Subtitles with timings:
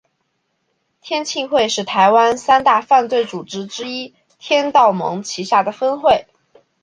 [0.99, 6.25] 天庆会是台湾三大犯罪组织之一天道盟旗下分会。